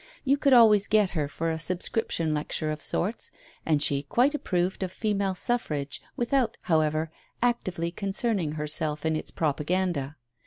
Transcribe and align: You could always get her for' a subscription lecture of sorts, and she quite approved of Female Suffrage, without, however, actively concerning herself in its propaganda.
You 0.25 0.35
could 0.35 0.51
always 0.53 0.87
get 0.87 1.11
her 1.11 1.27
for' 1.27 1.51
a 1.51 1.59
subscription 1.59 2.33
lecture 2.33 2.71
of 2.71 2.81
sorts, 2.81 3.29
and 3.67 3.83
she 3.83 4.01
quite 4.01 4.33
approved 4.33 4.81
of 4.81 4.91
Female 4.91 5.35
Suffrage, 5.35 6.01
without, 6.17 6.57
however, 6.61 7.11
actively 7.39 7.91
concerning 7.91 8.53
herself 8.53 9.05
in 9.05 9.15
its 9.15 9.29
propaganda. 9.29 10.15